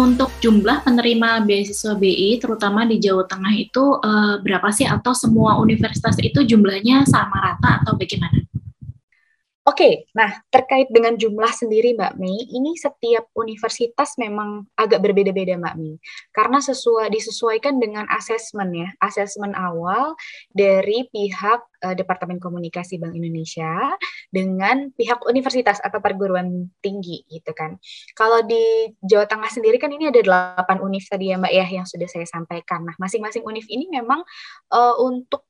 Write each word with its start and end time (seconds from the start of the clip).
untuk 0.00 0.32
jumlah 0.40 0.80
penerima 0.80 1.44
beasiswa 1.44 1.92
BI, 1.92 2.40
terutama 2.40 2.88
di 2.88 2.96
Jawa 2.96 3.28
Tengah 3.28 3.52
itu 3.52 3.84
uh, 4.00 4.40
berapa 4.40 4.72
sih? 4.72 4.88
Atau 4.88 5.12
semua 5.12 5.60
universitas 5.60 6.16
itu 6.22 6.40
jumlahnya 6.40 7.04
sama 7.04 7.36
rata 7.36 7.84
atau 7.84 7.92
bagaimana? 7.98 8.47
Oke, 9.68 10.08
nah 10.16 10.32
terkait 10.48 10.88
dengan 10.88 11.12
jumlah 11.12 11.52
sendiri 11.52 11.92
Mbak 11.92 12.16
Mei, 12.16 12.48
ini 12.56 12.72
setiap 12.72 13.28
universitas 13.36 14.16
memang 14.16 14.64
agak 14.72 15.04
berbeda-beda 15.04 15.60
Mbak 15.60 15.76
Mei. 15.76 16.00
Karena 16.32 16.56
sesuai 16.56 17.12
disesuaikan 17.12 17.76
dengan 17.76 18.08
asesmen 18.08 18.72
ya, 18.72 18.88
asesmen 19.04 19.52
awal 19.52 20.16
dari 20.56 21.04
pihak 21.12 21.60
uh, 21.84 21.92
Departemen 21.92 22.40
Komunikasi 22.40 22.96
Bank 22.96 23.12
Indonesia 23.12 23.92
dengan 24.32 24.88
pihak 24.96 25.28
universitas 25.28 25.84
atau 25.84 26.00
perguruan 26.00 26.72
tinggi 26.80 27.28
gitu 27.28 27.52
kan. 27.52 27.76
Kalau 28.16 28.40
di 28.48 28.88
Jawa 29.04 29.28
Tengah 29.28 29.52
sendiri 29.52 29.76
kan 29.76 29.92
ini 29.92 30.08
ada 30.08 30.24
delapan 30.24 30.80
univ 30.80 31.04
tadi 31.04 31.28
ya 31.28 31.36
Mbak 31.36 31.52
ya 31.52 31.66
yang 31.68 31.84
sudah 31.84 32.08
saya 32.08 32.24
sampaikan. 32.24 32.88
Nah, 32.88 32.96
masing-masing 32.96 33.44
univ 33.44 33.68
ini 33.68 33.84
memang 33.92 34.24
uh, 34.72 34.96
untuk 34.96 35.44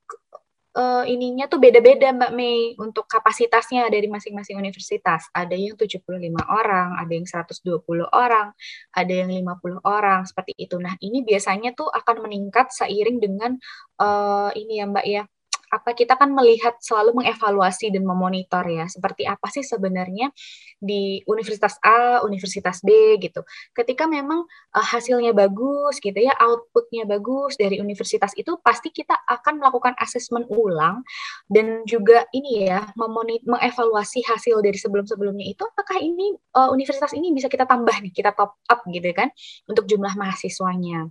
uh, 0.78 1.04
ininya 1.04 1.50
tuh 1.50 1.58
beda-beda 1.58 2.14
Mbak 2.14 2.32
Mei 2.32 2.78
untuk 2.78 3.10
kapasitasnya 3.10 3.90
dari 3.90 4.06
masing-masing 4.06 4.54
universitas. 4.54 5.26
Ada 5.34 5.58
yang 5.58 5.74
75 5.74 6.06
orang, 6.46 6.94
ada 6.94 7.12
yang 7.12 7.26
120 7.26 8.06
orang, 8.14 8.54
ada 8.94 9.12
yang 9.12 9.28
50 9.28 9.82
orang 9.82 10.22
seperti 10.24 10.54
itu. 10.54 10.78
Nah, 10.78 10.94
ini 11.02 11.26
biasanya 11.26 11.74
tuh 11.74 11.90
akan 11.90 12.30
meningkat 12.30 12.70
seiring 12.70 13.18
dengan 13.18 13.58
uh, 13.98 14.54
ini 14.54 14.78
ya 14.78 14.86
Mbak 14.86 15.06
ya 15.10 15.22
apa 15.68 15.92
kita 15.92 16.16
kan 16.16 16.32
melihat 16.32 16.76
selalu 16.80 17.22
mengevaluasi 17.22 17.92
dan 17.92 18.04
memonitor 18.04 18.64
ya 18.66 18.88
seperti 18.88 19.28
apa 19.28 19.46
sih 19.52 19.64
sebenarnya 19.64 20.32
di 20.78 21.20
universitas 21.26 21.76
A, 21.82 22.22
universitas 22.24 22.80
B 22.80 23.18
gitu. 23.20 23.42
Ketika 23.74 24.06
memang 24.06 24.46
uh, 24.74 24.86
hasilnya 24.86 25.34
bagus 25.36 25.98
gitu 25.98 26.16
ya, 26.16 26.32
outputnya 26.38 27.04
bagus 27.04 27.58
dari 27.58 27.82
universitas 27.82 28.32
itu 28.38 28.56
pasti 28.62 28.94
kita 28.94 29.14
akan 29.26 29.60
melakukan 29.60 29.94
asesmen 29.98 30.46
ulang 30.48 31.02
dan 31.50 31.82
juga 31.84 32.24
ini 32.32 32.68
ya 32.70 32.88
mengevaluasi 32.96 34.24
hasil 34.24 34.60
dari 34.62 34.78
sebelum-sebelumnya 34.78 35.46
itu 35.50 35.62
apakah 35.66 35.98
ini 36.00 36.34
uh, 36.54 36.70
universitas 36.72 37.12
ini 37.12 37.34
bisa 37.34 37.50
kita 37.50 37.66
tambah 37.66 37.94
nih, 38.00 38.12
kita 38.14 38.32
top 38.32 38.58
up 38.70 38.80
gitu 38.88 39.10
kan 39.12 39.28
untuk 39.66 39.84
jumlah 39.90 40.14
mahasiswanya. 40.14 41.10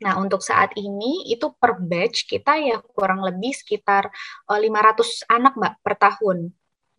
Nah, 0.00 0.16
untuk 0.16 0.40
saat 0.40 0.72
ini 0.80 1.28
itu 1.28 1.52
per 1.60 1.76
batch 1.76 2.24
kita 2.24 2.56
ya 2.56 2.76
kurang 2.80 3.20
lebih 3.20 3.52
sekitar 3.52 4.08
500 4.48 4.56
eh, 4.56 5.36
anak 5.36 5.52
Mbak 5.60 5.74
per 5.84 5.94
tahun 6.00 6.38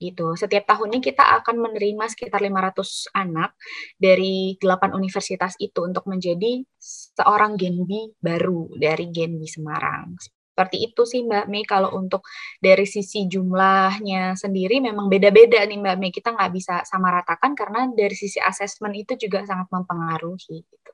gitu. 0.02 0.34
Setiap 0.34 0.66
tahunnya 0.66 0.98
kita 0.98 1.22
akan 1.42 1.56
menerima 1.62 2.06
sekitar 2.10 2.42
500 2.42 3.14
anak 3.14 3.54
dari 4.02 4.58
8 4.58 4.98
universitas 4.98 5.54
itu 5.62 5.86
untuk 5.86 6.10
menjadi 6.10 6.66
seorang 6.82 7.54
Genbi 7.54 8.18
baru 8.18 8.74
dari 8.74 9.14
Genbi 9.14 9.46
Semarang. 9.46 10.18
Seperti 10.52 10.78
itu 10.84 11.02
sih 11.08 11.24
Mbak 11.24 11.46
Mei 11.48 11.64
kalau 11.64 11.96
untuk 11.96 12.28
dari 12.60 12.84
sisi 12.84 13.24
jumlahnya 13.26 14.36
sendiri 14.36 14.84
memang 14.84 15.08
beda-beda 15.08 15.64
nih 15.64 15.80
Mbak 15.80 15.96
Mei. 16.02 16.12
Kita 16.12 16.36
nggak 16.36 16.52
bisa 16.52 16.76
sama 16.84 17.14
ratakan 17.14 17.56
karena 17.56 17.88
dari 17.94 18.14
sisi 18.18 18.42
asesmen 18.42 18.92
itu 18.98 19.16
juga 19.16 19.46
sangat 19.48 19.72
mempengaruhi 19.72 20.58
gitu. 20.66 20.92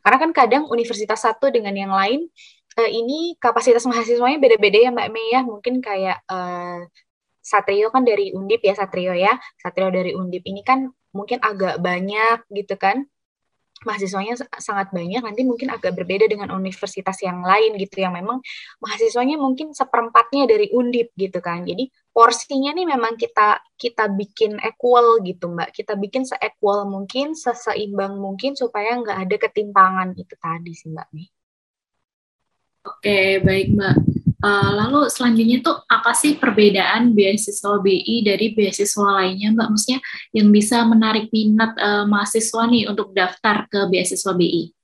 Karena 0.00 0.18
kan 0.18 0.30
kadang 0.32 0.62
universitas 0.72 1.20
satu 1.22 1.52
dengan 1.52 1.72
yang 1.76 1.92
lain 1.92 2.26
uh, 2.80 2.90
ini 2.90 3.36
kapasitas 3.36 3.84
mahasiswanya 3.84 4.38
beda-beda 4.40 4.78
ya 4.80 4.90
Mbak 4.94 5.08
Mei 5.12 5.28
ya. 5.32 5.40
Mungkin 5.44 5.84
kayak 5.84 6.24
uh, 6.28 6.84
Satrio 7.40 7.88
kan 7.90 8.04
dari 8.04 8.32
Undip 8.36 8.60
ya 8.64 8.76
Satrio 8.76 9.12
ya. 9.16 9.36
Satrio 9.60 9.88
dari 9.92 10.12
Undip 10.16 10.44
ini 10.44 10.60
kan 10.64 10.88
mungkin 11.10 11.42
agak 11.42 11.82
banyak 11.82 12.46
gitu 12.54 12.78
kan 12.78 13.02
mahasiswanya 13.80 14.36
sangat 14.60 14.92
banyak 14.92 15.24
nanti 15.24 15.42
mungkin 15.48 15.72
agak 15.72 15.96
berbeda 15.96 16.28
dengan 16.28 16.52
universitas 16.52 17.16
yang 17.24 17.40
lain 17.40 17.80
gitu 17.80 18.04
yang 18.04 18.12
memang 18.12 18.44
mahasiswanya 18.84 19.40
mungkin 19.40 19.72
seperempatnya 19.72 20.44
dari 20.44 20.68
undip 20.70 21.16
gitu 21.16 21.40
kan. 21.40 21.64
Jadi 21.64 21.88
porsinya 22.12 22.76
nih 22.76 22.84
memang 22.84 23.16
kita 23.16 23.64
kita 23.80 24.12
bikin 24.12 24.60
equal 24.60 25.24
gitu 25.24 25.48
mbak. 25.48 25.72
Kita 25.72 25.96
bikin 25.96 26.28
se-equal 26.28 26.84
mungkin 26.84 27.32
seseimbang 27.32 28.20
mungkin 28.20 28.52
supaya 28.52 29.00
nggak 29.00 29.18
ada 29.28 29.36
ketimpangan 29.48 30.12
itu 30.12 30.34
tadi 30.36 30.72
sih 30.76 30.92
mbak 30.92 31.08
nih. 31.16 31.28
Oke 32.84 33.40
baik 33.40 33.68
mbak 33.72 34.19
Uh, 34.40 34.72
lalu 34.72 35.12
selanjutnya 35.12 35.60
tuh 35.60 35.84
apa 35.84 36.16
sih 36.16 36.40
perbedaan 36.40 37.12
beasiswa 37.12 37.76
BI 37.84 38.24
dari 38.24 38.56
beasiswa 38.56 39.20
lainnya, 39.20 39.52
Mbak? 39.52 39.68
Maksudnya 39.68 40.00
yang 40.32 40.48
bisa 40.48 40.80
menarik 40.88 41.28
minat 41.28 41.76
uh, 41.76 42.08
mahasiswa 42.08 42.64
nih 42.72 42.88
untuk 42.88 43.12
daftar 43.12 43.68
ke 43.68 43.92
beasiswa 43.92 44.32
BI? 44.32 44.79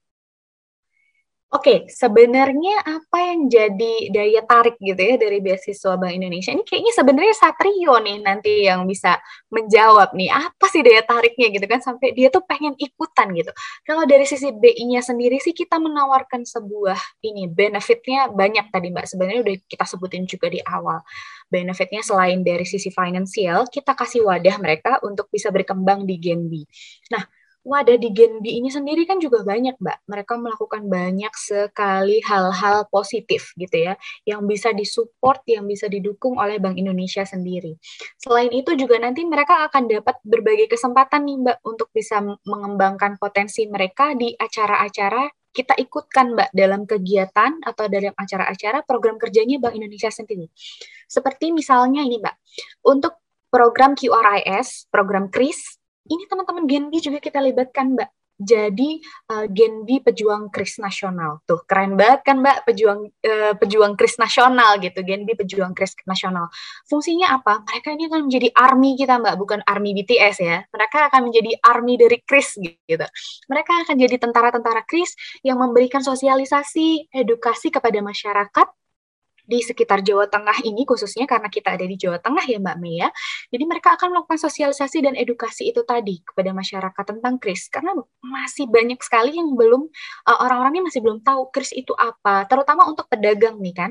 Oke, 1.56 1.89
sebenarnya 1.89 2.84
apa 2.84 3.33
yang 3.33 3.49
jadi 3.49 4.12
daya 4.12 4.44
tarik 4.44 4.77
gitu 4.77 5.00
ya 5.00 5.17
dari 5.17 5.41
beasiswa 5.41 5.97
Bank 5.97 6.12
Indonesia? 6.12 6.53
Ini 6.53 6.61
kayaknya 6.61 6.93
sebenarnya 6.93 7.33
Satrio 7.33 7.97
nih 7.97 8.19
nanti 8.21 8.69
yang 8.69 8.84
bisa 8.84 9.17
menjawab 9.49 10.12
nih, 10.12 10.28
apa 10.28 10.66
sih 10.69 10.84
daya 10.84 11.00
tariknya 11.00 11.49
gitu 11.56 11.65
kan 11.65 11.81
sampai 11.81 12.12
dia 12.12 12.28
tuh 12.28 12.45
pengen 12.45 12.77
ikutan 12.77 13.33
gitu. 13.33 13.56
Kalau 13.89 14.05
dari 14.05 14.28
sisi 14.28 14.53
BI-nya 14.53 15.00
sendiri 15.00 15.41
sih 15.41 15.56
kita 15.56 15.81
menawarkan 15.81 16.45
sebuah 16.45 17.25
ini 17.25 17.49
benefitnya 17.49 18.28
banyak 18.28 18.69
tadi 18.69 18.93
Mbak. 18.93 19.06
Sebenarnya 19.09 19.41
udah 19.41 19.56
kita 19.65 19.84
sebutin 19.89 20.28
juga 20.28 20.53
di 20.53 20.61
awal. 20.61 21.00
Benefitnya 21.49 22.05
selain 22.05 22.45
dari 22.45 22.69
sisi 22.69 22.93
finansial, 22.93 23.65
kita 23.72 23.97
kasih 23.97 24.28
wadah 24.28 24.61
mereka 24.61 25.00
untuk 25.00 25.33
bisa 25.33 25.49
berkembang 25.49 26.05
di 26.05 26.21
Genbi. 26.21 26.69
Nah, 27.16 27.25
wadah 27.66 27.99
di 27.99 28.15
Gen 28.15 28.38
B 28.38 28.62
ini 28.62 28.71
sendiri 28.71 29.03
kan 29.10 29.19
juga 29.19 29.43
banyak, 29.43 29.82
Mbak. 29.82 29.99
Mereka 30.06 30.32
melakukan 30.38 30.87
banyak 30.87 31.34
sekali 31.34 32.22
hal-hal 32.22 32.87
positif 32.87 33.50
gitu 33.59 33.91
ya, 33.91 33.99
yang 34.22 34.47
bisa 34.47 34.71
disupport, 34.71 35.43
yang 35.50 35.66
bisa 35.66 35.91
didukung 35.91 36.38
oleh 36.38 36.62
Bank 36.62 36.78
Indonesia 36.78 37.27
sendiri. 37.27 37.75
Selain 38.22 38.54
itu 38.54 38.78
juga 38.78 39.03
nanti 39.03 39.27
mereka 39.27 39.66
akan 39.66 39.91
dapat 39.91 40.22
berbagai 40.22 40.71
kesempatan 40.71 41.27
nih, 41.27 41.37
Mbak, 41.43 41.59
untuk 41.66 41.91
bisa 41.91 42.22
mengembangkan 42.47 43.19
potensi 43.19 43.66
mereka 43.66 44.15
di 44.15 44.31
acara-acara 44.38 45.27
kita 45.50 45.72
ikutkan 45.81 46.37
Mbak 46.37 46.50
dalam 46.53 46.84
kegiatan 46.84 47.65
atau 47.65 47.88
dalam 47.88 48.12
acara-acara 48.12 48.84
program 48.84 49.16
kerjanya 49.16 49.56
Bank 49.59 49.75
Indonesia 49.75 50.12
sendiri. 50.12 50.53
Seperti 51.09 51.50
misalnya 51.50 52.04
ini 52.04 52.21
Mbak, 52.21 52.37
untuk 52.93 53.19
program 53.48 53.97
QRIS, 53.97 54.93
program 54.93 55.33
KRIS, 55.33 55.81
ini 56.06 56.25
teman-teman 56.31 56.65
Genbi 56.65 56.99
juga 57.03 57.19
kita 57.19 57.43
libatkan 57.43 57.94
Mbak. 57.99 58.11
Jadi 58.37 59.00
uh, 59.33 59.49
Genbi 59.49 60.05
pejuang 60.05 60.53
kris 60.53 60.77
nasional. 60.77 61.41
Tuh 61.49 61.65
keren 61.65 61.97
banget 61.97 62.21
kan 62.21 62.44
Mbak 62.44 62.69
pejuang 62.69 63.09
uh, 63.09 63.53
pejuang 63.56 63.97
kris 63.97 64.21
nasional 64.21 64.77
gitu. 64.77 65.00
Genbi 65.00 65.33
pejuang 65.33 65.72
kris 65.72 65.97
nasional. 66.05 66.53
Fungsinya 66.84 67.33
apa? 67.41 67.65
Mereka 67.65 67.97
ini 67.97 68.12
akan 68.12 68.28
menjadi 68.28 68.49
army 68.53 68.93
kita 69.00 69.16
Mbak 69.25 69.34
bukan 69.41 69.61
army 69.65 69.97
BTS 69.97 70.37
ya. 70.45 70.59
Mereka 70.69 71.09
akan 71.09 71.21
menjadi 71.33 71.56
army 71.65 71.97
dari 71.97 72.19
kris 72.28 72.61
gitu. 72.61 73.06
Mereka 73.49 73.72
akan 73.89 73.97
jadi 73.97 74.16
tentara-tentara 74.21 74.84
kris 74.84 75.16
yang 75.41 75.56
memberikan 75.56 76.05
sosialisasi 76.05 77.09
edukasi 77.16 77.72
kepada 77.72 78.05
masyarakat 78.05 78.69
di 79.47 79.62
sekitar 79.62 80.03
Jawa 80.03 80.27
Tengah 80.27 80.67
ini 80.67 80.83
khususnya 80.83 81.25
karena 81.25 81.47
kita 81.47 81.79
ada 81.79 81.87
di 81.87 81.95
Jawa 81.95 82.19
Tengah 82.19 82.45
ya 82.45 82.59
Mbak 82.59 82.77
Mei 82.83 83.01
ya. 83.01 83.09
Jadi 83.55 83.65
mereka 83.65 83.95
akan 83.95 84.12
melakukan 84.12 84.39
sosialisasi 84.43 85.07
dan 85.07 85.15
edukasi 85.15 85.71
itu 85.71 85.87
tadi 85.87 86.21
kepada 86.27 86.51
masyarakat 86.51 87.05
tentang 87.07 87.39
kris 87.39 87.71
karena 87.71 87.95
masih 88.21 88.67
banyak 88.67 88.99
sekali 89.01 89.39
yang 89.39 89.55
belum 89.55 89.87
uh, 90.27 90.39
orang-orangnya 90.43 90.91
masih 90.91 91.01
belum 91.01 91.23
tahu 91.23 91.55
kris 91.55 91.71
itu 91.73 91.95
apa, 91.95 92.45
terutama 92.51 92.91
untuk 92.91 93.07
pedagang 93.07 93.62
nih 93.62 93.75
kan. 93.75 93.91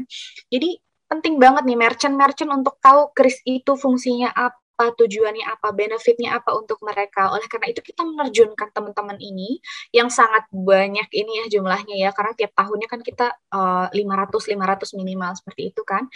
Jadi 0.51 0.77
penting 1.05 1.37
banget 1.37 1.63
nih 1.69 1.77
merchant-merchant 1.79 2.51
untuk 2.51 2.75
tahu 2.81 3.13
kris 3.15 3.39
itu 3.45 3.77
fungsinya 3.77 4.33
apa 4.33 4.64
apa, 4.75 4.91
tujuannya 4.91 5.47
apa, 5.47 5.71
benefitnya 5.71 6.35
apa 6.35 6.51
untuk 6.51 6.83
mereka. 6.83 7.31
Oleh 7.31 7.47
karena 7.47 7.71
itu 7.71 7.79
kita 7.79 8.03
menerjunkan 8.03 8.75
teman-teman 8.75 9.15
ini 9.23 9.63
yang 9.95 10.11
sangat 10.11 10.51
banyak 10.51 11.07
ini 11.15 11.31
ya 11.39 11.45
jumlahnya 11.47 11.95
ya, 11.95 12.11
karena 12.11 12.35
tiap 12.35 12.51
tahunnya 12.59 12.87
kan 12.91 12.99
kita 12.99 13.31
uh, 13.55 13.87
500 13.87 14.51
500 14.51 14.99
minimal 14.99 15.31
seperti 15.39 15.71
itu 15.71 15.81
kan. 15.87 16.11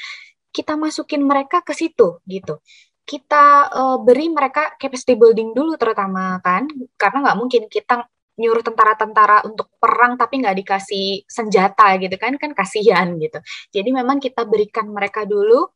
Kita 0.52 0.76
masukin 0.76 1.24
mereka 1.24 1.64
ke 1.64 1.72
situ 1.72 2.20
gitu 2.28 2.60
kita 3.10 3.74
uh, 3.74 3.98
beri 4.06 4.30
mereka 4.30 4.78
capacity 4.78 5.18
building 5.18 5.58
dulu 5.58 5.74
terutama 5.82 6.38
kan 6.46 6.70
karena 6.94 7.18
nggak 7.26 7.38
mungkin 7.42 7.66
kita 7.66 8.06
nyuruh 8.40 8.64
tentara-tentara 8.64 9.44
untuk 9.44 9.68
perang 9.82 10.16
tapi 10.16 10.40
nggak 10.40 10.58
dikasih 10.64 11.28
senjata 11.28 12.00
gitu 12.00 12.16
kan 12.16 12.40
kan 12.40 12.56
kasihan 12.56 13.12
gitu 13.20 13.42
jadi 13.76 13.90
memang 13.92 14.24
kita 14.24 14.48
berikan 14.48 14.88
mereka 14.88 15.28
dulu 15.28 15.68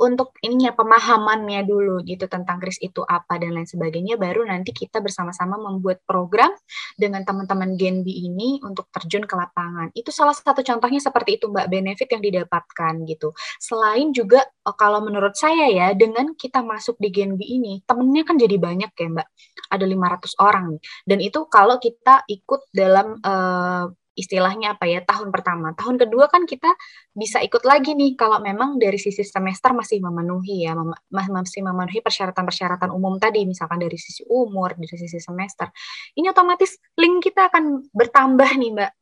untuk 0.00 0.32
ininya 0.40 0.72
pemahamannya 0.72 1.68
dulu 1.68 2.00
gitu 2.08 2.24
tentang 2.24 2.56
kris 2.56 2.80
itu 2.80 3.04
apa 3.04 3.36
dan 3.36 3.52
lain 3.52 3.68
sebagainya 3.68 4.16
baru 4.16 4.48
nanti 4.48 4.72
kita 4.72 5.04
bersama-sama 5.04 5.60
membuat 5.60 6.00
program 6.08 6.48
dengan 6.96 7.26
teman-teman 7.28 7.76
Genbi 7.76 8.24
ini 8.24 8.56
untuk 8.64 8.88
terjun 8.88 9.28
ke 9.28 9.34
lapangan. 9.36 9.92
Itu 9.92 10.08
salah 10.08 10.32
satu 10.32 10.64
contohnya 10.64 11.00
seperti 11.02 11.36
itu 11.36 11.52
Mbak 11.52 11.66
benefit 11.68 12.08
yang 12.08 12.22
didapatkan 12.24 12.94
gitu. 13.04 13.36
Selain 13.60 14.08
juga 14.16 14.44
oh, 14.64 14.76
kalau 14.76 15.04
menurut 15.04 15.36
saya 15.36 15.68
ya 15.68 15.92
dengan 15.92 16.32
kita 16.32 16.64
masuk 16.64 16.96
di 16.96 17.12
Genbi 17.12 17.44
ini 17.44 17.84
temennya 17.84 18.22
kan 18.24 18.40
jadi 18.40 18.56
banyak 18.56 18.90
ya 18.96 19.08
Mbak. 19.12 19.28
Ada 19.72 19.84
500 19.84 20.40
orang. 20.40 20.66
Dan 21.04 21.18
itu 21.20 21.40
kalau 21.52 21.76
kita 21.76 22.24
ikut 22.28 22.68
dalam 22.72 23.20
uh, 23.20 23.92
istilahnya 24.12 24.76
apa 24.76 24.84
ya 24.88 25.00
tahun 25.04 25.32
pertama. 25.32 25.72
Tahun 25.72 25.96
kedua 25.96 26.28
kan 26.28 26.44
kita 26.44 26.68
bisa 27.16 27.40
ikut 27.40 27.64
lagi 27.64 27.96
nih 27.96 28.14
kalau 28.16 28.38
memang 28.44 28.76
dari 28.76 29.00
sisi 29.00 29.24
semester 29.24 29.72
masih 29.72 30.04
memenuhi 30.04 30.68
ya 30.68 30.76
mem 30.76 30.92
masih 31.08 31.64
memenuhi 31.64 32.04
persyaratan-persyaratan 32.04 32.92
umum 32.92 33.16
tadi 33.16 33.48
misalkan 33.48 33.80
dari 33.80 33.96
sisi 33.96 34.24
umur 34.28 34.76
dari 34.76 34.96
sisi 34.96 35.18
semester. 35.18 35.72
Ini 36.16 36.32
otomatis 36.32 36.76
link 37.00 37.24
kita 37.24 37.48
akan 37.48 37.88
bertambah 37.92 38.50
nih 38.60 38.70
mbak. 38.76 38.92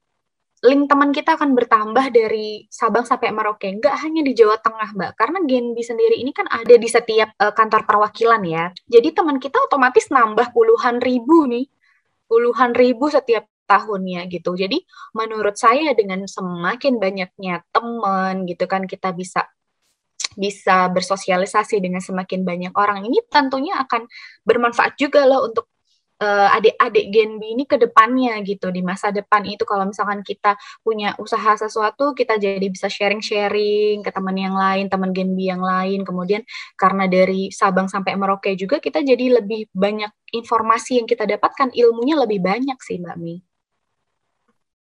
Link 0.61 0.93
teman 0.93 1.09
kita 1.09 1.41
akan 1.41 1.57
bertambah 1.57 2.13
dari 2.13 2.69
Sabang 2.69 3.09
sampai 3.09 3.33
Merauke. 3.33 3.73
Nggak 3.81 3.97
hanya 4.05 4.21
di 4.21 4.37
Jawa 4.37 4.61
Tengah 4.61 4.93
mbak. 4.93 5.13
Karena 5.17 5.41
Genbi 5.41 5.81
sendiri 5.81 6.21
ini 6.21 6.37
kan 6.37 6.45
ada 6.53 6.77
di 6.77 6.85
setiap 6.85 7.33
uh, 7.41 7.57
kantor 7.57 7.89
perwakilan 7.89 8.45
ya. 8.45 8.69
Jadi 8.85 9.17
teman 9.17 9.41
kita 9.41 9.57
otomatis 9.57 10.13
nambah 10.13 10.53
puluhan 10.53 11.01
ribu 11.01 11.49
nih. 11.49 11.65
Puluhan 12.29 12.77
ribu 12.79 13.11
setiap 13.11 13.50
tahunnya 13.71 14.27
gitu. 14.27 14.59
Jadi 14.59 14.83
menurut 15.15 15.55
saya 15.55 15.95
dengan 15.95 16.27
semakin 16.27 16.99
banyaknya 16.99 17.63
teman 17.71 18.43
gitu 18.51 18.67
kan 18.67 18.91
kita 18.91 19.15
bisa 19.15 19.47
bisa 20.39 20.87
bersosialisasi 20.91 21.83
dengan 21.83 21.99
semakin 21.99 22.47
banyak 22.47 22.75
orang 22.79 23.03
ini 23.03 23.19
tentunya 23.27 23.83
akan 23.83 24.07
bermanfaat 24.47 24.95
juga 24.95 25.27
loh 25.27 25.51
untuk 25.51 25.67
uh, 26.23 26.49
adik-adik 26.55 27.11
Gen 27.11 27.41
B 27.41 27.57
ini 27.57 27.65
ke 27.67 27.81
depannya 27.81 28.39
gitu 28.47 28.71
di 28.71 28.85
masa 28.85 29.11
depan 29.11 29.43
itu 29.49 29.65
kalau 29.67 29.89
misalkan 29.89 30.23
kita 30.23 30.55
punya 30.85 31.17
usaha 31.19 31.57
sesuatu 31.57 32.13
kita 32.15 32.37
jadi 32.39 32.63
bisa 32.63 32.87
sharing-sharing 32.87 34.05
ke 34.05 34.11
teman 34.13 34.37
yang 34.37 34.55
lain 34.55 34.87
teman 34.87 35.11
Gen 35.11 35.35
B 35.35 35.51
yang 35.51 35.65
lain 35.65 36.07
kemudian 36.07 36.45
karena 36.79 37.11
dari 37.11 37.51
Sabang 37.51 37.91
sampai 37.91 38.15
Merauke 38.15 38.55
juga 38.55 38.79
kita 38.79 39.03
jadi 39.03 39.43
lebih 39.43 39.73
banyak 39.75 40.13
informasi 40.37 41.03
yang 41.03 41.09
kita 41.09 41.27
dapatkan 41.27 41.75
ilmunya 41.75 42.15
lebih 42.21 42.39
banyak 42.39 42.79
sih 42.79 43.03
Mbak 43.03 43.19
Mi. 43.19 43.50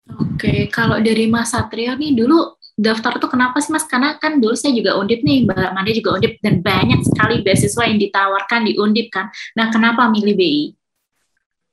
Oke, 0.04 0.68
kalau 0.68 1.00
dari 1.00 1.24
Mas 1.24 1.56
Satrio 1.56 1.96
nih 1.96 2.12
dulu 2.12 2.60
daftar 2.76 3.16
tuh 3.16 3.32
kenapa 3.32 3.56
sih 3.64 3.72
Mas? 3.72 3.88
Karena 3.88 4.20
kan 4.20 4.36
dulu 4.36 4.52
saya 4.52 4.76
juga 4.76 5.00
undip 5.00 5.24
nih, 5.24 5.48
Mbak 5.48 5.70
Manda 5.72 5.90
juga 5.96 6.20
undip 6.20 6.36
dan 6.44 6.60
banyak 6.60 7.00
sekali 7.08 7.40
beasiswa 7.40 7.82
yang 7.88 7.96
ditawarkan 7.96 8.60
di 8.68 8.76
undip 8.76 9.08
kan. 9.08 9.32
Nah, 9.56 9.72
kenapa 9.72 10.04
milih 10.12 10.36
BI? 10.36 10.64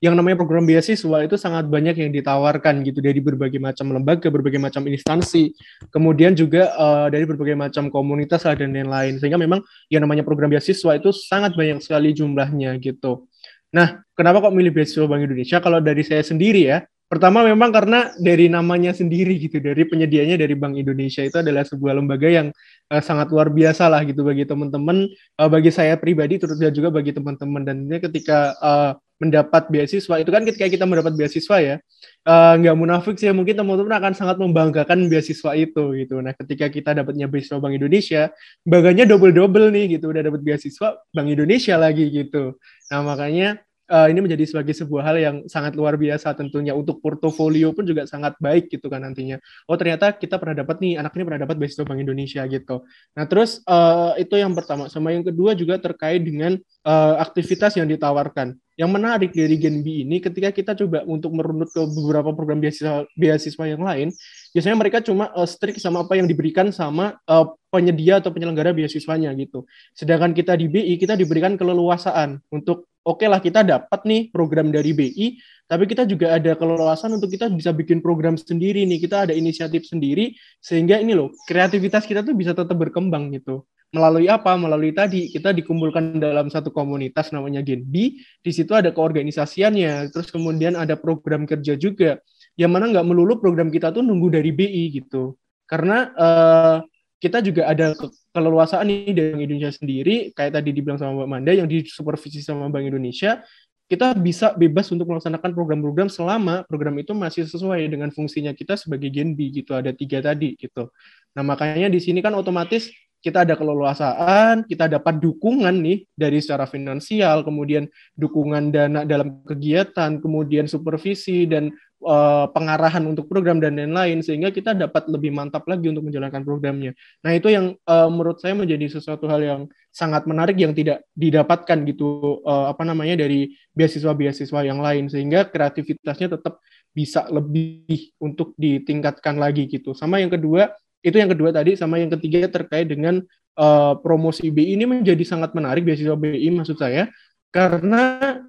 Yang 0.02 0.18
namanya 0.18 0.38
program 0.42 0.66
beasiswa 0.66 1.18
itu 1.22 1.38
sangat 1.38 1.70
banyak 1.70 1.94
yang 1.94 2.10
ditawarkan 2.10 2.82
gitu 2.82 3.06
dari 3.06 3.22
berbagai 3.22 3.62
macam 3.62 3.94
lembaga, 3.94 4.34
berbagai 4.34 4.58
macam 4.58 4.90
instansi, 4.90 5.54
kemudian 5.94 6.34
juga 6.34 6.74
uh, 6.74 7.06
dari 7.06 7.22
berbagai 7.30 7.54
macam 7.54 7.86
komunitas 7.94 8.42
dan 8.48 8.74
lain-lain. 8.74 9.22
Sehingga 9.22 9.38
memang 9.38 9.62
yang 9.94 10.02
namanya 10.02 10.26
program 10.26 10.50
beasiswa 10.50 10.98
itu 10.98 11.14
sangat 11.14 11.54
banyak 11.54 11.84
sekali 11.86 12.18
jumlahnya 12.18 12.82
gitu. 12.82 13.30
Nah, 13.70 14.02
kenapa 14.18 14.42
kok 14.42 14.56
milih 14.58 14.74
beasiswa 14.74 15.06
Bank 15.06 15.22
Indonesia? 15.22 15.62
Kalau 15.62 15.78
dari 15.78 16.02
saya 16.02 16.26
sendiri 16.26 16.66
ya, 16.66 16.82
Pertama 17.12 17.44
memang 17.44 17.76
karena 17.76 18.16
dari 18.16 18.48
namanya 18.48 18.96
sendiri 18.96 19.36
gitu, 19.36 19.60
dari 19.60 19.84
penyedianya 19.84 20.40
dari 20.40 20.56
Bank 20.56 20.80
Indonesia 20.80 21.20
itu 21.20 21.44
adalah 21.44 21.68
sebuah 21.68 22.00
lembaga 22.00 22.32
yang 22.32 22.56
uh, 22.88 23.04
sangat 23.04 23.28
luar 23.36 23.52
biasa 23.52 23.92
lah 23.92 24.00
gitu 24.08 24.24
bagi 24.24 24.48
teman-teman, 24.48 25.12
uh, 25.36 25.50
bagi 25.52 25.76
saya 25.76 26.00
pribadi, 26.00 26.40
terus 26.40 26.56
juga 26.72 26.88
bagi 26.88 27.12
teman-teman. 27.12 27.68
Dan 27.68 27.84
ini 27.84 28.00
ketika 28.00 28.56
uh, 28.64 28.92
mendapat 29.20 29.68
beasiswa 29.68 30.24
itu 30.24 30.32
kan 30.32 30.48
ketika 30.48 30.72
kita 30.72 30.88
mendapat 30.88 31.12
beasiswa 31.20 31.58
ya, 31.60 31.76
uh, 32.24 32.54
nggak 32.56 32.76
munafik 32.80 33.20
sih, 33.20 33.28
mungkin 33.36 33.60
teman-teman 33.60 33.92
akan 33.92 34.14
sangat 34.16 34.40
membanggakan 34.40 35.12
beasiswa 35.12 35.52
itu 35.60 35.84
gitu. 36.00 36.16
Nah 36.24 36.32
ketika 36.32 36.72
kita 36.72 36.96
dapatnya 36.96 37.28
beasiswa 37.28 37.60
Bank 37.60 37.76
Indonesia, 37.76 38.32
bangganya 38.64 39.04
double-double 39.04 39.68
nih 39.68 40.00
gitu, 40.00 40.16
udah 40.16 40.32
dapat 40.32 40.40
beasiswa 40.48 40.96
Bank 41.12 41.28
Indonesia 41.28 41.76
lagi 41.76 42.08
gitu. 42.08 42.56
Nah 42.88 43.04
makanya 43.04 43.60
uh, 43.92 44.08
ini 44.08 44.24
menjadi 44.24 44.48
sebagai 44.48 44.72
sebuah 44.72 45.04
hal 45.04 45.18
yang 45.20 45.36
sangat 45.52 45.76
luar 45.76 46.00
biasa 46.00 46.32
tentunya 46.40 46.72
untuk 46.72 47.04
portofolio 47.04 47.76
pun 47.76 47.84
juga 47.84 48.08
sangat 48.08 48.40
baik 48.40 48.72
gitu 48.72 48.88
kan 48.88 49.04
nantinya. 49.04 49.38
Oh 49.68 49.76
ternyata 49.76 50.16
kita 50.16 50.40
pernah 50.40 50.64
dapat 50.64 50.80
nih 50.80 50.96
anak 50.96 51.12
ini 51.20 51.24
pernah 51.28 51.42
dapat 51.44 51.56
beasiswa 51.60 51.84
Bank 51.84 52.00
Indonesia 52.00 52.42
gitu. 52.48 52.88
Nah 53.20 53.26
terus 53.28 53.60
uh, 53.68 54.16
itu 54.16 54.40
yang 54.40 54.56
pertama. 54.56 54.88
Sama 54.88 55.12
yang 55.12 55.28
kedua 55.28 55.52
juga 55.54 55.76
terkait 55.78 56.24
dengan 56.24 56.56
uh, 56.88 57.16
aktivitas 57.20 57.76
yang 57.76 57.92
ditawarkan. 57.92 58.56
Yang 58.80 58.92
menarik 58.96 59.32
dari 59.36 59.56
Gen 59.60 59.84
B 59.84 60.08
ini 60.08 60.24
ketika 60.24 60.50
kita 60.50 60.72
coba 60.74 61.04
untuk 61.04 61.36
merunut 61.36 61.68
ke 61.70 61.84
beberapa 61.84 62.32
program 62.32 62.64
beasiswa 62.64 63.04
beasiswa 63.20 63.66
yang 63.68 63.84
lain, 63.84 64.08
biasanya 64.56 64.78
mereka 64.80 65.04
cuma 65.04 65.28
uh, 65.36 65.44
strict 65.44 65.84
sama 65.84 66.08
apa 66.08 66.16
yang 66.16 66.26
diberikan 66.26 66.72
sama 66.72 67.20
uh, 67.28 67.52
penyedia 67.68 68.24
atau 68.24 68.32
penyelenggara 68.32 68.72
beasiswanya 68.72 69.36
gitu. 69.36 69.68
Sedangkan 69.92 70.32
kita 70.32 70.56
di 70.56 70.72
BI 70.72 70.96
kita 70.96 71.20
diberikan 71.20 71.60
keleluasaan 71.60 72.40
untuk 72.48 72.88
oke 73.04 73.20
okay 73.20 73.28
lah 73.28 73.44
kita 73.44 73.68
dapat 73.68 74.00
nih 74.08 74.22
program 74.32 74.72
dari 74.72 74.96
BI, 74.96 75.28
tapi 75.68 75.84
kita 75.92 76.08
juga 76.08 76.40
ada 76.40 76.56
keleluasaan 76.56 77.20
untuk 77.20 77.28
kita 77.28 77.52
bisa 77.52 77.76
bikin 77.76 78.00
program 78.00 78.40
sendiri 78.40 78.88
nih. 78.88 79.04
Kita 79.04 79.28
ada 79.28 79.34
inisiatif 79.36 79.84
sendiri 79.84 80.32
sehingga 80.64 80.96
ini 80.96 81.12
loh 81.12 81.36
kreativitas 81.44 82.08
kita 82.08 82.24
tuh 82.24 82.40
bisa 82.40 82.56
tetap 82.56 82.80
berkembang 82.80 83.36
gitu 83.36 83.68
melalui 83.92 84.28
apa? 84.32 84.56
Melalui 84.56 84.96
tadi 84.96 85.28
kita 85.28 85.52
dikumpulkan 85.52 86.18
dalam 86.18 86.48
satu 86.48 86.72
komunitas 86.72 87.30
namanya 87.36 87.60
Genbi. 87.60 88.20
Di 88.40 88.52
situ 88.52 88.72
ada 88.72 88.90
keorganisasiannya, 88.96 90.12
terus 90.12 90.32
kemudian 90.32 90.80
ada 90.80 90.96
program 90.96 91.44
kerja 91.44 91.76
juga. 91.76 92.20
Yang 92.56 92.72
mana 92.72 92.86
nggak 92.92 93.06
melulu 93.08 93.40
program 93.40 93.72
kita 93.72 93.92
tuh 93.92 94.04
nunggu 94.04 94.40
dari 94.40 94.52
BI 94.52 94.84
gitu. 95.04 95.36
Karena 95.68 96.12
uh, 96.16 96.78
kita 97.22 97.40
juga 97.44 97.70
ada 97.70 97.94
ke 97.96 98.12
keleluasaan 98.34 98.88
nih 98.88 99.12
dari 99.14 99.28
Bank 99.36 99.44
Indonesia 99.46 99.72
sendiri, 99.76 100.16
kayak 100.34 100.58
tadi 100.60 100.70
dibilang 100.72 100.98
sama 100.98 101.24
Mbak 101.24 101.30
Manda, 101.30 101.52
yang 101.54 101.68
disupervisi 101.68 102.40
sama 102.42 102.72
Bank 102.72 102.88
Indonesia, 102.88 103.44
kita 103.92 104.16
bisa 104.16 104.56
bebas 104.56 104.88
untuk 104.96 105.04
melaksanakan 105.12 105.52
program-program 105.52 106.08
selama 106.08 106.64
program 106.64 106.96
itu 107.04 107.12
masih 107.12 107.44
sesuai 107.44 107.92
dengan 107.92 108.08
fungsinya 108.08 108.56
kita 108.56 108.80
sebagai 108.80 109.12
Genbi 109.12 109.52
gitu 109.52 109.76
ada 109.76 109.92
tiga 109.92 110.24
tadi 110.24 110.56
gitu. 110.56 110.88
Nah 111.36 111.44
makanya 111.44 111.92
di 111.92 112.00
sini 112.00 112.24
kan 112.24 112.32
otomatis 112.32 112.88
kita 113.22 113.46
ada 113.46 113.54
keleluasaan, 113.54 114.66
kita 114.66 114.90
dapat 114.90 115.22
dukungan 115.22 115.78
nih 115.78 116.10
dari 116.18 116.42
secara 116.42 116.66
finansial, 116.66 117.46
kemudian 117.46 117.86
dukungan 118.18 118.74
dana 118.74 119.06
dalam 119.06 119.46
kegiatan, 119.46 120.18
kemudian 120.18 120.66
supervisi 120.66 121.46
dan 121.46 121.70
uh, 122.02 122.50
pengarahan 122.50 123.06
untuk 123.06 123.30
program 123.30 123.62
dan 123.62 123.78
lain-lain 123.78 124.26
sehingga 124.26 124.50
kita 124.50 124.74
dapat 124.74 125.06
lebih 125.08 125.30
mantap 125.30 125.70
lagi 125.70 125.94
untuk 125.94 126.10
menjalankan 126.10 126.42
programnya. 126.42 126.98
Nah, 127.22 127.32
itu 127.38 127.54
yang 127.54 127.78
uh, 127.86 128.10
menurut 128.10 128.42
saya 128.42 128.58
menjadi 128.58 128.90
sesuatu 128.90 129.30
hal 129.30 129.42
yang 129.46 129.62
sangat 129.94 130.26
menarik 130.26 130.58
yang 130.58 130.74
tidak 130.74 131.06
didapatkan 131.14 131.78
gitu 131.86 132.42
uh, 132.42 132.74
apa 132.74 132.82
namanya 132.82 133.22
dari 133.22 133.54
beasiswa-beasiswa 133.78 134.60
yang 134.66 134.82
lain 134.82 135.14
sehingga 135.14 135.46
kreativitasnya 135.46 136.42
tetap 136.42 136.58
bisa 136.92 137.24
lebih 137.32 138.12
untuk 138.20 138.58
ditingkatkan 138.60 139.40
lagi 139.40 139.68
gitu. 139.70 139.96
Sama 139.96 140.20
yang 140.20 140.32
kedua 140.32 140.74
itu 141.02 141.18
yang 141.18 141.30
kedua 141.34 141.50
tadi 141.50 141.74
sama 141.74 141.98
yang 141.98 142.14
ketiga 142.14 142.46
terkait 142.46 142.86
dengan 142.86 143.26
uh, 143.58 143.98
promosi 144.00 144.54
BI 144.54 144.78
ini 144.78 144.86
menjadi 144.86 145.22
sangat 145.26 145.52
menarik 145.58 145.82
beasiswa 145.82 146.16
BI 146.16 146.48
maksud 146.54 146.78
saya. 146.78 147.10
Karena 147.52 148.40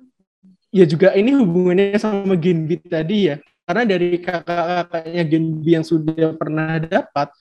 ya 0.70 0.84
juga 0.86 1.16
ini 1.16 1.34
hubungannya 1.34 1.98
sama 1.98 2.36
Genbi 2.38 2.78
tadi 2.84 3.32
ya. 3.32 3.36
Karena 3.64 3.82
dari 3.88 4.20
kakak-kakaknya 4.20 5.22
Genbi 5.26 5.70
yang 5.74 5.86
sudah 5.86 6.36
pernah 6.36 6.78
dapat 6.78 7.32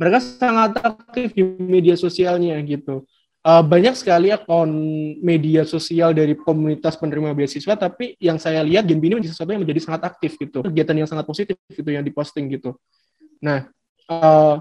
mereka 0.00 0.18
sangat 0.22 0.80
aktif 0.80 1.36
di 1.36 1.42
media 1.44 1.98
sosialnya 1.98 2.56
gitu. 2.64 3.04
Uh, 3.40 3.64
banyak 3.64 3.96
sekali 3.96 4.28
akun 4.28 4.68
media 5.24 5.64
sosial 5.64 6.12
dari 6.12 6.36
komunitas 6.36 6.92
penerima 7.00 7.32
beasiswa 7.32 7.72
tapi 7.72 8.12
yang 8.20 8.36
saya 8.36 8.60
lihat 8.60 8.84
Genbi 8.84 9.08
ini 9.08 9.16
menjadi 9.16 9.32
sesuatu 9.32 9.50
yang 9.56 9.64
menjadi 9.64 9.80
sangat 9.82 10.02
aktif 10.14 10.38
gitu. 10.38 10.62
Kegiatan 10.62 10.94
yang 10.94 11.08
sangat 11.08 11.26
positif 11.26 11.56
gitu 11.72 11.90
yang 11.90 12.04
diposting 12.04 12.52
gitu. 12.52 12.76
Nah 13.40 13.68
uh, 14.10 14.60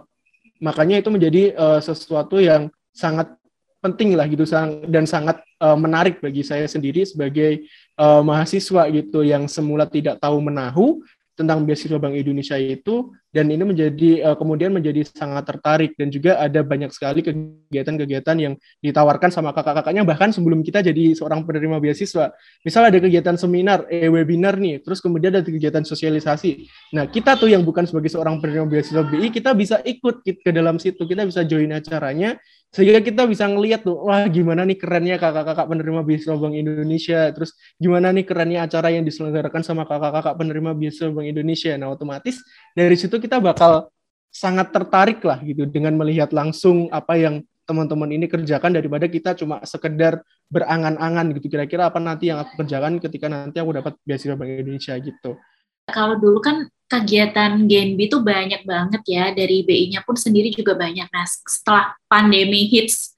makanya 0.62 1.02
itu 1.02 1.10
menjadi 1.10 1.58
uh, 1.58 1.80
sesuatu 1.82 2.38
yang 2.38 2.70
sangat 2.94 3.34
penting 3.80 4.14
lah 4.14 4.28
gitu 4.28 4.44
dan 4.92 5.08
sangat 5.08 5.40
uh, 5.64 5.76
menarik 5.80 6.20
bagi 6.20 6.44
saya 6.44 6.68
sendiri 6.68 7.08
sebagai 7.08 7.64
uh, 7.96 8.20
mahasiswa 8.20 8.92
gitu 8.92 9.24
yang 9.24 9.48
semula 9.48 9.88
tidak 9.88 10.20
tahu 10.20 10.44
menahu 10.44 11.00
tentang 11.40 11.64
beasiswa 11.64 11.96
Bank 11.96 12.20
Indonesia 12.20 12.60
itu 12.60 13.16
dan 13.32 13.48
ini 13.48 13.64
menjadi 13.64 14.28
uh, 14.28 14.36
kemudian 14.36 14.76
menjadi 14.76 15.08
sangat 15.08 15.48
tertarik 15.48 15.96
dan 15.96 16.12
juga 16.12 16.36
ada 16.36 16.60
banyak 16.60 16.92
sekali 16.92 17.24
kegiatan-kegiatan 17.24 18.36
yang 18.36 18.54
ditawarkan 18.84 19.32
sama 19.32 19.56
kakak-kakaknya 19.56 20.04
bahkan 20.04 20.36
sebelum 20.36 20.60
kita 20.60 20.84
jadi 20.84 21.16
seorang 21.16 21.48
penerima 21.48 21.80
beasiswa. 21.80 22.36
Misal 22.68 22.92
ada 22.92 23.00
kegiatan 23.00 23.40
seminar, 23.40 23.88
eh 23.88 24.12
webinar 24.12 24.60
nih, 24.60 24.84
terus 24.84 25.00
kemudian 25.00 25.32
ada 25.32 25.46
kegiatan 25.48 25.88
sosialisasi. 25.88 26.68
Nah, 26.92 27.08
kita 27.08 27.40
tuh 27.40 27.48
yang 27.48 27.64
bukan 27.64 27.88
sebagai 27.88 28.12
seorang 28.12 28.44
penerima 28.44 28.68
beasiswa 28.68 29.06
BI, 29.08 29.32
kita 29.32 29.56
bisa 29.56 29.80
ikut 29.86 30.26
ke 30.26 30.52
dalam 30.52 30.76
situ, 30.76 31.08
kita 31.08 31.24
bisa 31.24 31.48
join 31.48 31.72
acaranya 31.72 32.36
sehingga 32.70 33.02
kita 33.02 33.26
bisa 33.26 33.50
ngelihat 33.50 33.82
tuh 33.82 33.98
wah 34.06 34.30
gimana 34.30 34.62
nih 34.62 34.78
kerennya 34.78 35.18
kakak-kakak 35.18 35.66
penerima 35.66 36.06
beasiswa 36.06 36.38
Bank 36.38 36.54
Indonesia? 36.54 37.20
Terus 37.34 37.58
gimana 37.82 38.14
nih 38.14 38.26
kerennya 38.30 38.70
acara 38.70 38.94
yang 38.94 39.02
diselenggarakan 39.02 39.66
sama 39.66 39.90
kakak-kakak 39.90 40.38
penerima 40.38 40.78
beasiswa 40.78 41.10
Bank 41.10 41.28
Indonesia? 41.34 41.74
Nah 41.82 41.90
otomatis 41.90 42.46
dari 42.78 42.94
situ 42.94 43.18
kita 43.18 43.42
bakal 43.42 43.90
sangat 44.30 44.70
tertarik 44.70 45.26
lah 45.26 45.42
gitu 45.42 45.66
dengan 45.66 45.98
melihat 45.98 46.30
langsung 46.30 46.86
apa 46.94 47.18
yang 47.18 47.42
teman-teman 47.66 48.10
ini 48.14 48.26
kerjakan 48.30 48.78
daripada 48.78 49.06
kita 49.06 49.34
cuma 49.34 49.62
sekedar 49.66 50.22
berangan-angan 50.54 51.38
gitu. 51.38 51.50
Kira-kira 51.54 51.90
apa 51.90 51.98
nanti 51.98 52.30
yang 52.30 52.38
aku 52.42 52.66
kerjakan 52.66 53.02
ketika 53.02 53.30
nanti 53.30 53.58
aku 53.58 53.82
dapat 53.82 53.94
beasiswa 54.06 54.38
Bank 54.38 54.50
Indonesia 54.62 54.94
gitu. 55.02 55.42
Kalau 55.90 56.22
dulu 56.22 56.38
kan 56.38 56.70
kegiatan 56.90 57.70
Genbi 57.70 58.10
itu 58.10 58.18
banyak 58.18 58.66
banget 58.66 59.02
ya 59.06 59.30
dari 59.30 59.62
BI-nya 59.62 60.02
pun 60.02 60.18
sendiri 60.18 60.50
juga 60.50 60.74
banyak. 60.74 61.06
Nah 61.14 61.26
setelah 61.30 61.94
pandemi 62.10 62.66
hits 62.66 63.14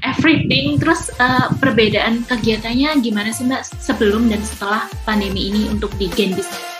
everything, 0.00 0.80
terus 0.80 1.12
uh, 1.20 1.52
perbedaan 1.60 2.24
kegiatannya 2.24 3.04
gimana 3.04 3.30
sih 3.30 3.44
Mbak 3.44 3.62
sebelum 3.84 4.32
dan 4.32 4.40
setelah 4.40 4.88
pandemi 5.04 5.52
ini 5.52 5.68
untuk 5.68 5.92
di 6.00 6.08
Genbi? 6.08 6.71